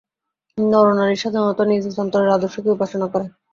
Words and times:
নরনারীগণ 0.57 1.21
সাধারণত 1.23 1.59
নিজ 1.63 1.83
নিজ 1.83 1.95
অন্তরের 1.97 2.35
আদর্শকেই 2.37 2.75
উপাসনা 2.75 3.07
করে। 3.07 3.25